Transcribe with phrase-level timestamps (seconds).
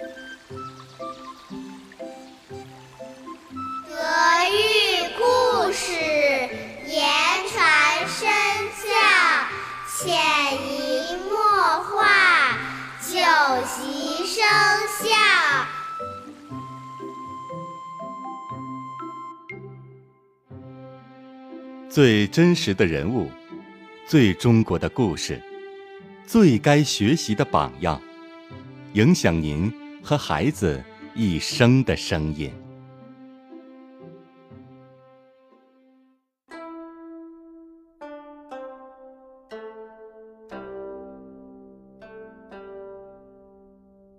[0.00, 0.06] 德
[4.48, 4.56] 育
[5.18, 5.92] 故事，
[6.88, 7.04] 言
[7.50, 8.26] 传身
[8.80, 8.88] 教，
[9.98, 10.08] 潜
[10.56, 11.36] 移默
[11.84, 12.56] 化，
[13.02, 13.12] 久
[13.66, 14.42] 习生
[14.88, 15.04] 效。
[21.90, 23.30] 最真实的人物，
[24.06, 25.42] 最中国的故事，
[26.26, 28.00] 最该学习的榜样，
[28.94, 29.70] 影响您
[30.02, 30.82] 和孩子
[31.14, 32.52] 一生的声音。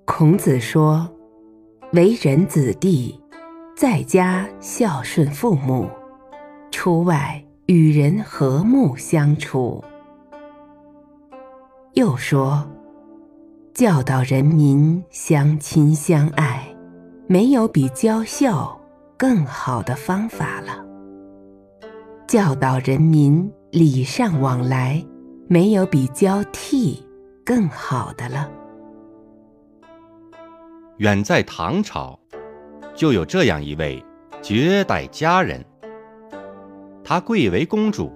[0.06, 1.10] 孔子说
[1.94, 3.20] ：“为人子弟，
[3.76, 5.90] 在家孝顺父母，
[6.70, 9.84] 出外与人和睦相处。”
[11.94, 12.70] 又说
[13.82, 16.64] ：“教导人民相亲相爱，
[17.26, 18.80] 没有比教孝
[19.18, 20.86] 更好的方法了；
[22.28, 25.04] 教导人民礼尚往来，
[25.48, 27.04] 没有比交替
[27.44, 28.48] 更好的了。”
[30.98, 32.20] 远在唐朝，
[32.94, 34.06] 就有这样一位
[34.44, 35.66] 绝代佳人。
[37.04, 38.14] 她贵为公主，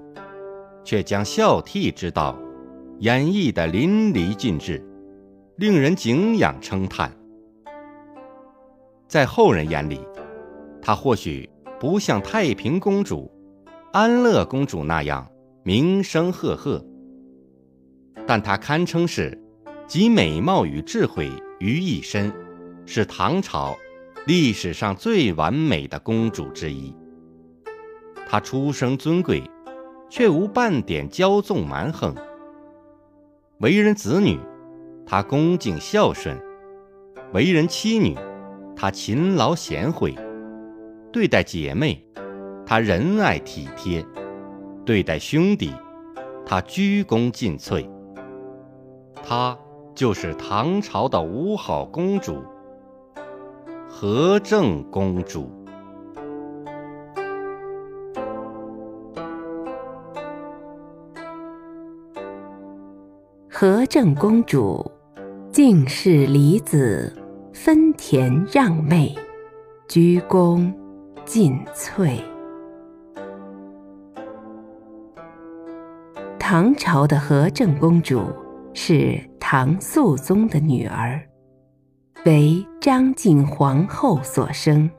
[0.83, 2.38] 却将孝悌之道
[2.99, 4.80] 演绎得淋漓尽致，
[5.58, 7.09] 令人敬仰称叹。
[9.08, 10.02] 在后人眼里，
[10.81, 13.31] 她或许不像太平公主、
[13.94, 15.26] 安乐公主那样
[15.64, 16.83] 名声赫赫，
[18.28, 19.42] 但她堪称是
[19.88, 22.31] 集美貌与智慧于一身。
[22.88, 23.76] 是唐朝
[24.28, 26.94] 历史上最完美的公主之一。
[28.28, 29.42] 她出生尊贵，
[30.08, 32.14] 却无半点骄纵蛮横。
[33.59, 34.38] 为人子女，
[35.06, 36.36] 她恭敬孝顺；
[37.34, 38.16] 为人妻女，
[38.75, 40.11] 她勤劳贤惠；
[41.11, 42.04] 对待姐妹，
[42.66, 44.04] 她仁爱体贴；
[44.83, 45.71] 对待兄弟，
[46.45, 47.88] 她鞠躬尽瘁。
[49.23, 49.58] 她
[49.94, 52.44] 就是唐朝的五好公主。
[53.88, 55.49] 和正公主，
[63.58, 64.86] 和正公主，
[65.49, 67.16] 敬事离子，
[67.54, 69.16] 分田让妹，
[69.88, 70.70] 鞠躬
[71.23, 72.20] 尽瘁。
[76.38, 78.26] 唐朝的和正公主
[78.73, 81.17] 是唐肃宗的女儿。
[82.26, 84.92] 为张敬皇后所生。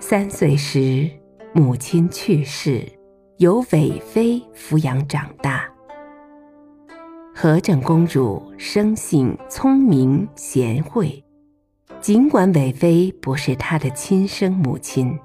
[0.00, 1.06] 三岁时，
[1.52, 2.90] 母亲去世，
[3.36, 5.70] 由韦妃抚养长大。
[7.40, 11.22] 和正公主生性聪明贤惠，
[12.00, 15.16] 尽管韦妃不是她的亲生母亲，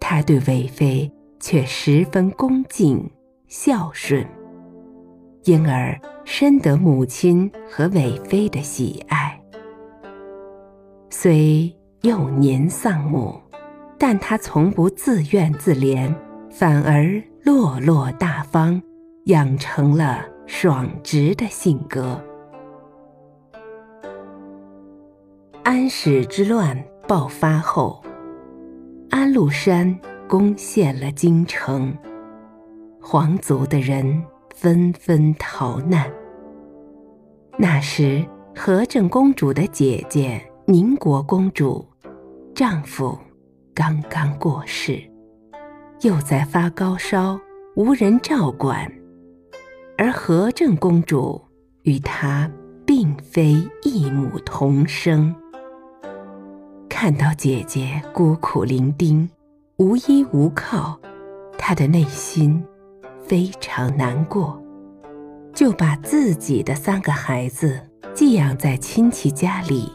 [0.00, 3.06] 她对韦妃却十分恭敬
[3.48, 4.26] 孝顺，
[5.44, 9.38] 因而深得母亲和韦妃的喜爱。
[11.10, 11.70] 虽
[12.00, 13.38] 幼年丧母，
[13.98, 16.10] 但她从不自怨自怜，
[16.48, 18.80] 反而落落大方，
[19.26, 20.24] 养成了
[20.54, 22.22] 爽直的性格。
[25.64, 28.04] 安史之乱爆发后，
[29.08, 29.98] 安禄山
[30.28, 31.96] 攻陷了京城，
[33.00, 34.22] 皇族的人
[34.54, 36.08] 纷纷逃难。
[37.56, 38.22] 那时，
[38.54, 40.40] 和正公主的姐姐。
[40.64, 41.84] 宁国公主
[42.54, 43.18] 丈夫
[43.74, 45.02] 刚刚过世，
[46.02, 47.38] 又在发高烧，
[47.74, 48.88] 无人照管，
[50.02, 51.40] 而和正公主
[51.82, 52.50] 与她
[52.84, 55.32] 并非一母同生。
[56.88, 59.28] 看到姐姐孤苦伶仃，
[59.76, 60.98] 无依无靠，
[61.56, 62.60] 她的内心
[63.24, 64.60] 非常难过，
[65.54, 67.80] 就把自己的三个孩子
[68.12, 69.88] 寄养在亲戚家里。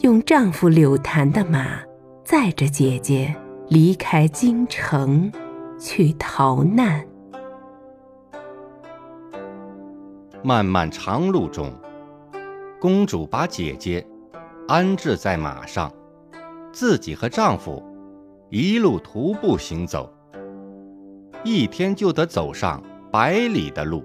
[0.00, 1.80] 用丈夫柳檀的马
[2.22, 3.34] 载着姐姐
[3.68, 5.32] 离开京城，
[5.80, 7.02] 去逃难。
[10.44, 11.72] 漫漫长路中，
[12.80, 14.04] 公主把姐姐
[14.66, 15.92] 安置在马上，
[16.72, 17.80] 自己和丈夫
[18.50, 20.12] 一路徒步行走，
[21.44, 24.04] 一天就得走上百里的路，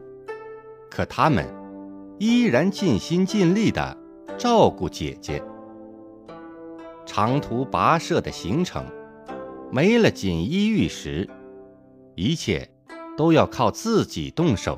[0.91, 1.43] 可他们
[2.19, 3.97] 依然尽心尽力地
[4.37, 5.41] 照顾姐姐。
[7.03, 8.85] 长途跋涉的行程，
[9.71, 11.27] 没了锦衣玉食，
[12.13, 12.69] 一切
[13.17, 14.77] 都要靠自己动手。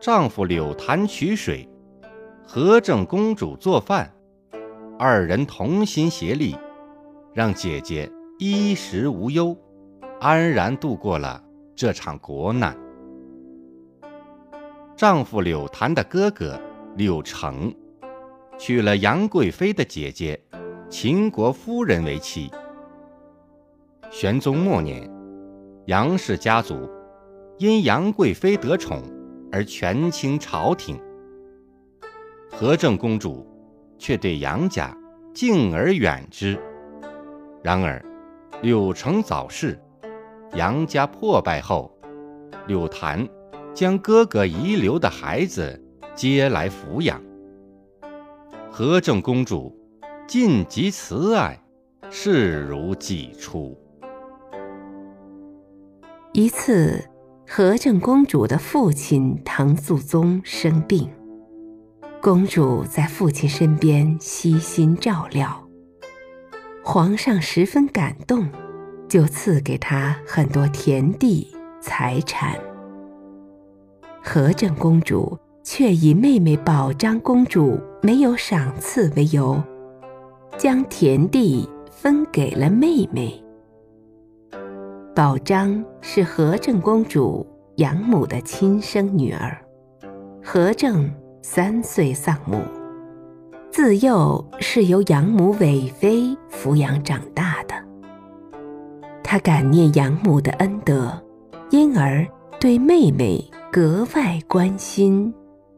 [0.00, 1.68] 丈夫柳潭取水，
[2.42, 4.10] 和正公主做饭，
[4.98, 6.56] 二人同心协力，
[7.34, 9.54] 让姐姐衣食无忧，
[10.18, 11.44] 安然度过了
[11.76, 12.74] 这场国难。
[14.96, 16.58] 丈夫柳谭的哥哥
[16.96, 17.70] 柳成，
[18.56, 20.42] 娶了杨贵妃的姐姐
[20.88, 22.50] 秦国夫人为妻。
[24.10, 25.06] 玄宗末年，
[25.88, 26.88] 杨氏家族
[27.58, 29.02] 因杨贵妃得宠
[29.52, 31.00] 而权倾朝廷。
[32.50, 33.46] 和正公主
[33.98, 34.96] 却对杨家
[35.32, 36.58] 敬而远之。
[37.62, 38.04] 然而，
[38.62, 39.78] 柳成早逝，
[40.54, 41.94] 杨家破败后，
[42.66, 43.26] 柳谭
[43.72, 45.80] 将哥哥遗留的孩子
[46.14, 47.22] 接来抚养。
[48.70, 49.76] 和正公主
[50.26, 51.60] 尽极慈爱，
[52.10, 53.76] 视如己出。
[56.32, 57.04] 一次，
[57.52, 61.10] 和正公主的父亲唐肃宗生病。
[62.22, 65.66] 公主在父亲身边悉心照料，
[66.84, 68.48] 皇上十分感动，
[69.08, 72.56] 就赐给她很多田地财产。
[74.22, 79.60] 和正公主却以妹妹宝章公主没有赏赐为由，
[80.56, 83.42] 将田地分给了妹妹。
[85.14, 87.46] 宝章是和正公主
[87.76, 89.56] 养母的亲生女儿，
[90.42, 91.10] 和正。
[91.42, 92.60] 三岁丧母，
[93.72, 97.74] 自幼是由养母韦妃抚养长大的。
[99.24, 101.10] 他感念养母的恩德，
[101.70, 102.24] 因而
[102.60, 103.42] 对妹妹
[103.72, 105.34] 格外关心、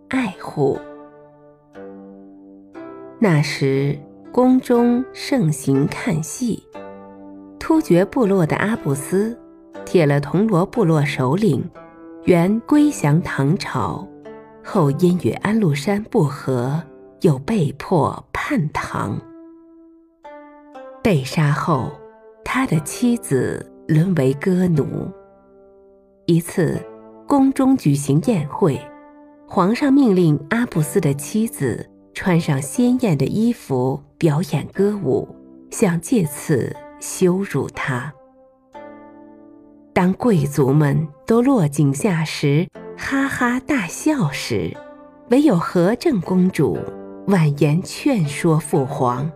[0.08, 0.76] 爱护。
[3.20, 3.96] 那时
[4.32, 6.60] 宫中盛行看戏，
[7.62, 9.38] 突厥部落的阿布斯
[9.84, 11.62] 铁了铜锣部落首领，
[12.24, 14.04] 原归降唐朝。
[14.64, 16.82] 后因与安禄山不和，
[17.20, 19.16] 又被迫叛唐。
[21.04, 21.92] 被杀后，
[22.44, 25.08] 他的妻子沦为歌奴。
[26.26, 26.84] 一次，
[27.28, 28.76] 宫中举行宴会，
[29.46, 35.28] 皇上命令阿布斯的妻子穿上鲜艳的衣服表演歌舞，
[35.70, 38.14] 想借此羞辱他。
[39.92, 42.64] 当贵族们都落井下石。
[42.96, 44.72] 哈哈大笑时，
[45.30, 46.78] 唯有和正公主
[47.26, 49.28] 婉言劝说父皇：“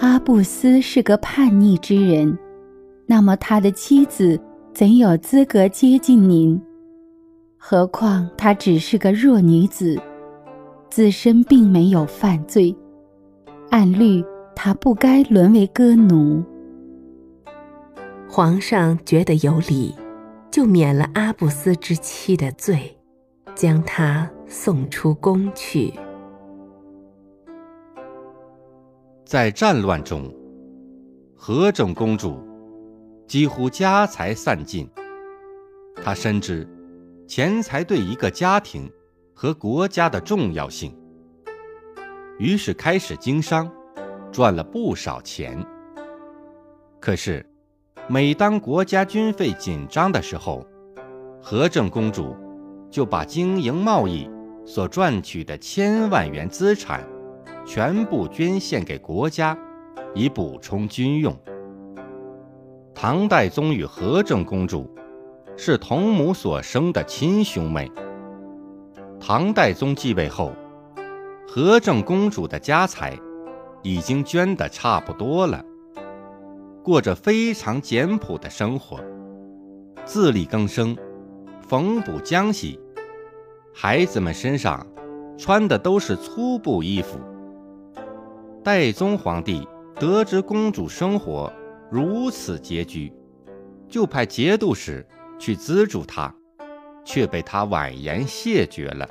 [0.00, 2.38] 阿布斯是个叛逆之人，
[3.04, 4.40] 那么他的妻子
[4.72, 6.58] 怎有资格接近您？
[7.58, 10.00] 何况她只是个弱女子，
[10.88, 12.74] 自身并没有犯罪，
[13.70, 14.24] 按律
[14.64, 16.42] 她不该沦为歌奴。”
[18.26, 19.94] 皇上觉得有理。
[20.50, 22.96] 就免了阿布斯之妻的罪，
[23.56, 25.92] 将她送出宫去。
[29.26, 30.32] 在战乱中，
[31.34, 32.38] 何正公主
[33.26, 34.88] 几乎家财散尽。
[35.96, 36.64] 她深知
[37.26, 38.88] 钱财对一个家庭
[39.34, 40.96] 和国家的重要性，
[42.38, 43.68] 于是开始经商，
[44.34, 45.64] 赚了不少钱。
[47.00, 47.46] 可是。
[48.06, 50.62] 每当国家军费紧张的时候，
[51.40, 52.36] 和政公主
[52.90, 54.28] 就把经营贸易
[54.66, 57.02] 所赚取的千万元资产
[57.64, 59.56] 全部捐献给国家，
[60.14, 61.34] 以补充军用。
[62.94, 64.94] 唐代宗与和政公主
[65.56, 67.90] 是同母所生的亲兄妹。
[69.18, 70.52] 唐代宗继位后，
[71.48, 73.18] 和政公主的家财
[73.84, 75.64] 已经捐得差不多了。
[76.82, 78.98] 过着非常简朴的生活，
[80.04, 80.96] 自力更生，
[81.60, 82.80] 缝补浆洗，
[83.72, 84.84] 孩子们身上
[85.38, 87.20] 穿的都是粗布衣服。
[88.62, 89.68] 代宗皇帝
[90.00, 91.52] 得知公主生活
[91.90, 93.12] 如此拮据，
[93.88, 95.06] 就派节度使
[95.38, 96.34] 去资助她，
[97.04, 99.06] 却被他婉言谢绝了。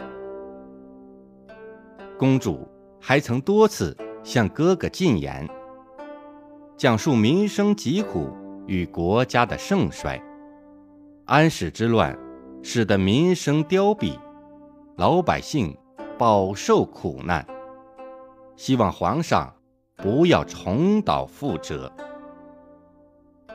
[2.17, 2.67] 公主
[2.99, 5.47] 还曾多次向哥哥进言。
[6.75, 8.29] 讲述民生疾苦
[8.65, 10.21] 与国家的盛衰。
[11.25, 12.17] 安史之乱
[12.61, 14.17] 使得民生凋敝，
[14.97, 15.77] 老百姓
[16.17, 17.45] 饱受苦难。
[18.55, 19.53] 希望皇上
[19.95, 21.91] 不要重蹈覆辙。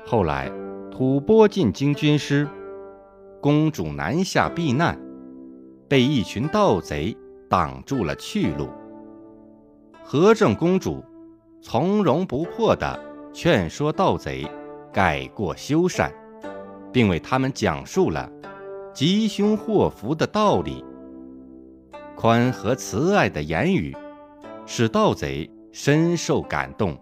[0.06, 0.50] 后来
[0.90, 2.48] 吐蕃进京军师，
[3.40, 4.98] 公主南下避难，
[5.88, 7.16] 被一群盗贼
[7.48, 8.68] 挡住了去路。
[10.10, 11.04] 和正公主
[11.60, 12.98] 从容不迫地。
[13.30, 14.50] 劝说盗贼
[14.90, 16.10] 改过修善，
[16.90, 18.32] 并为他们讲述了
[18.94, 20.82] 吉凶祸福的道理。
[22.16, 23.94] 宽和慈爱的言语，
[24.64, 26.98] 使盗贼深受感动，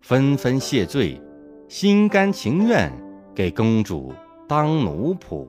[0.00, 1.20] 纷纷谢罪，
[1.68, 2.90] 心甘情愿
[3.34, 4.14] 给公主
[4.48, 5.46] 当奴仆。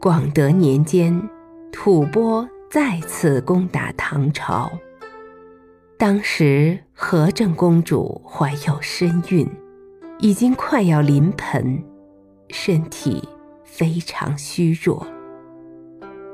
[0.00, 1.16] 广德年间，
[1.72, 4.70] 吐蕃再次攻打唐朝。
[5.98, 9.48] 当时和正公主怀有身孕，
[10.18, 11.82] 已经快要临盆，
[12.50, 13.26] 身体
[13.64, 15.06] 非常虚弱。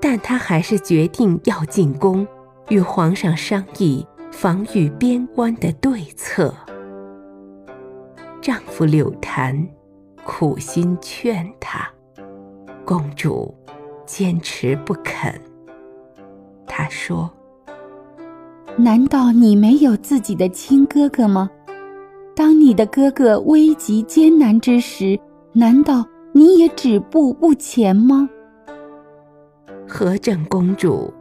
[0.00, 2.26] 但她还是决定要进宫，
[2.70, 6.52] 与皇上商议防御边关的对策。
[8.40, 9.68] 丈夫柳檀
[10.24, 11.88] 苦心劝她，
[12.84, 13.54] 公主
[14.04, 15.40] 坚持不肯。
[16.66, 17.30] 他说。
[18.76, 21.50] 难道你没有自己的亲哥哥吗？
[22.34, 25.20] 当你的哥哥危急艰难之时，
[25.52, 28.28] 难道你也止步不前吗？
[29.86, 31.12] 和正公主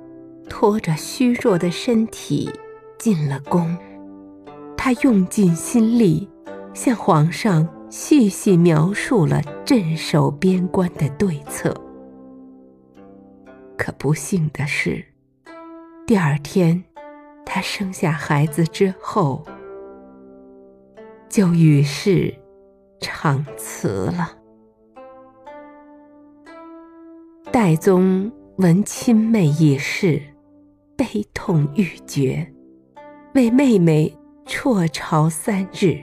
[0.48, 2.50] 拖着虚弱的身体
[2.98, 3.78] 进了宫，
[4.78, 6.30] 她用尽心力
[6.74, 11.76] 向皇上细细描述了镇守边关的对策。
[13.78, 15.04] 可不幸的是，
[16.12, 16.84] 第二天。
[17.46, 19.46] 她生下孩子之后，
[21.30, 22.36] 就与世
[23.00, 24.38] 长辞了。
[27.50, 30.22] 代宗闻亲妹已逝，
[30.98, 32.46] 悲痛欲绝，
[33.34, 34.14] 为妹妹
[34.46, 35.98] 辍朝三日，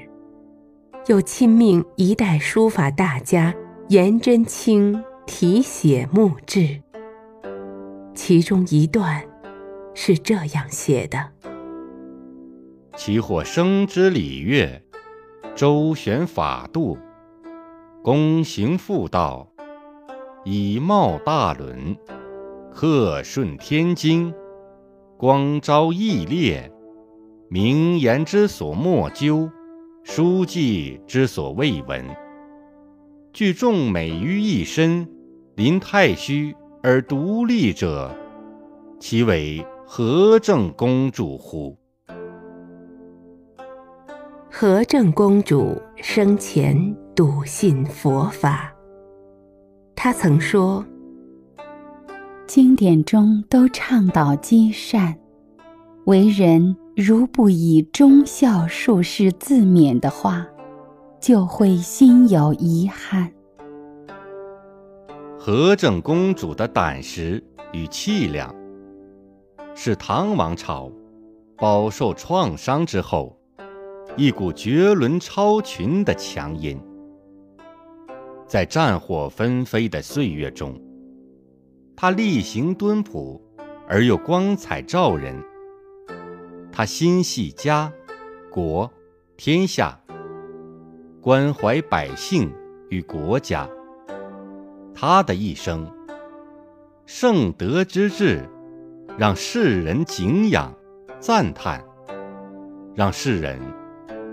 [1.08, 3.54] 又亲命一代书法大家
[3.90, 6.80] 颜真卿题写墓志，
[8.14, 9.22] 其中一段。
[10.00, 11.18] 是这样写的：
[12.96, 14.80] 其或生之礼乐，
[15.56, 16.96] 周旋法度，
[18.04, 19.52] 躬行妇道，
[20.44, 21.96] 以貌大伦，
[22.72, 24.32] 克顺天经，
[25.16, 26.70] 光昭义烈，
[27.48, 29.50] 名言之所莫究，
[30.04, 32.04] 书记之所未闻。
[33.32, 35.08] 聚众美于一身，
[35.56, 38.14] 临太虚而独立者，
[39.00, 39.66] 其为？
[39.90, 41.74] 和正公主乎？
[44.50, 48.70] 和正公主生前笃信佛法。
[49.96, 50.84] 她曾说
[52.46, 55.18] ：“经典中都倡导积善，
[56.04, 60.46] 为人如不以忠孝术士自勉的话，
[61.18, 63.32] 就会心有遗憾。”
[65.40, 67.42] 和正公主的胆识
[67.72, 68.54] 与气量。
[69.80, 70.90] 是唐王朝
[71.56, 73.38] 饱受创伤之后，
[74.16, 76.76] 一股绝伦超群的强音。
[78.44, 80.82] 在战火纷飞的岁月中，
[81.94, 83.40] 他力行敦朴
[83.88, 85.32] 而又光彩照人。
[86.72, 87.92] 他心系家、
[88.50, 88.90] 国、
[89.36, 89.96] 天下，
[91.20, 92.52] 关怀百姓
[92.90, 93.70] 与国家。
[94.92, 95.88] 他的一生，
[97.06, 98.42] 圣德之治。
[99.18, 100.72] 让世人敬仰、
[101.18, 101.84] 赞叹，
[102.94, 103.58] 让世人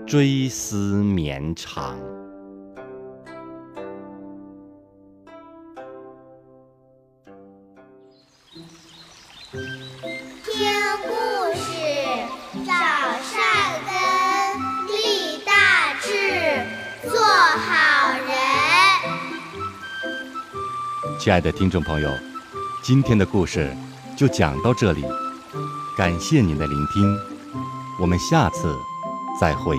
[0.06, 1.98] 追思绵长。
[9.50, 10.70] 听
[11.02, 11.08] 故
[11.56, 11.66] 事，
[12.64, 12.78] 长
[13.24, 13.42] 善
[13.82, 13.90] 根，
[14.86, 16.62] 立大志，
[17.10, 18.30] 做好人。
[21.18, 22.08] 亲爱的听众朋友，
[22.84, 23.68] 今天的故事。
[24.16, 25.04] 就讲到这里，
[25.96, 27.18] 感谢您的聆听，
[28.00, 28.74] 我们下次
[29.38, 29.76] 再会。